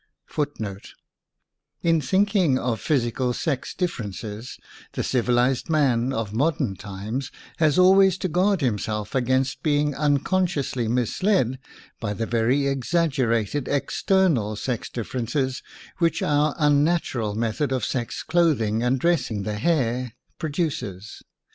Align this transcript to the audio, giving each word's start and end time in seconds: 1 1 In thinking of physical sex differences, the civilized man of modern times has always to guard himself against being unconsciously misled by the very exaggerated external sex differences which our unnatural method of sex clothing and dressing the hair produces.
1 0.33 0.47
1 0.57 0.79
In 1.83 2.01
thinking 2.01 2.57
of 2.57 2.81
physical 2.81 3.33
sex 3.33 3.75
differences, 3.75 4.57
the 4.93 5.03
civilized 5.03 5.69
man 5.69 6.11
of 6.11 6.33
modern 6.33 6.75
times 6.75 7.29
has 7.57 7.77
always 7.77 8.17
to 8.17 8.27
guard 8.27 8.61
himself 8.61 9.13
against 9.13 9.61
being 9.61 9.93
unconsciously 9.93 10.87
misled 10.87 11.59
by 11.99 12.13
the 12.15 12.25
very 12.25 12.65
exaggerated 12.65 13.67
external 13.67 14.55
sex 14.55 14.89
differences 14.89 15.61
which 15.99 16.23
our 16.23 16.55
unnatural 16.57 17.35
method 17.35 17.71
of 17.71 17.85
sex 17.85 18.23
clothing 18.23 18.81
and 18.81 18.99
dressing 18.99 19.43
the 19.43 19.59
hair 19.59 20.13
produces. 20.39 21.21